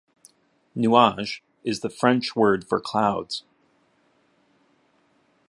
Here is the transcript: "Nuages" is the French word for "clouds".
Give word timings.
"Nuages" 0.75 1.41
is 1.63 1.81
the 1.81 1.89
French 1.91 2.35
word 2.35 2.67
for 2.67 2.79
"clouds". 2.81 3.43